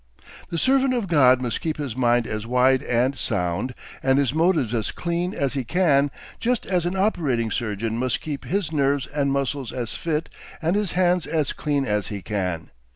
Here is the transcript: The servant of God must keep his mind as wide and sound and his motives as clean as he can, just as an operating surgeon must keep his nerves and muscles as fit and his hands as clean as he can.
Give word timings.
The 0.49 0.57
servant 0.57 0.95
of 0.95 1.07
God 1.07 1.43
must 1.43 1.61
keep 1.61 1.77
his 1.77 1.95
mind 1.95 2.25
as 2.25 2.47
wide 2.47 2.81
and 2.81 3.15
sound 3.15 3.75
and 4.01 4.17
his 4.17 4.33
motives 4.33 4.73
as 4.73 4.91
clean 4.91 5.31
as 5.35 5.53
he 5.53 5.63
can, 5.63 6.09
just 6.39 6.65
as 6.65 6.87
an 6.87 6.95
operating 6.95 7.51
surgeon 7.51 7.99
must 7.99 8.19
keep 8.19 8.43
his 8.45 8.71
nerves 8.71 9.05
and 9.05 9.31
muscles 9.31 9.71
as 9.71 9.93
fit 9.93 10.27
and 10.59 10.75
his 10.75 10.93
hands 10.93 11.27
as 11.27 11.53
clean 11.53 11.85
as 11.85 12.07
he 12.07 12.23
can. 12.23 12.71